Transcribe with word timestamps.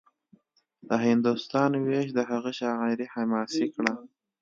د 0.89 0.91
هندوستان 1.05 1.71
وېش 1.85 2.07
د 2.17 2.19
هغه 2.31 2.51
شاعري 2.59 3.05
حماسي 3.13 3.65
کړه 3.75 3.93